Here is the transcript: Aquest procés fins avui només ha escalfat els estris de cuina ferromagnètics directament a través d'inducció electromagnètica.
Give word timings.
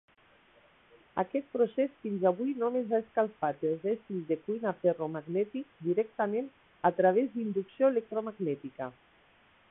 Aquest 1.23 1.49
procés 1.55 1.91
fins 2.05 2.23
avui 2.29 2.53
només 2.61 2.95
ha 2.97 3.01
escalfat 3.03 3.65
els 3.71 3.85
estris 3.91 4.23
de 4.31 4.37
cuina 4.47 4.73
ferromagnètics 4.85 5.83
directament 5.89 6.47
a 6.89 6.93
través 7.01 7.29
d'inducció 7.35 7.91
electromagnètica. 7.95 8.89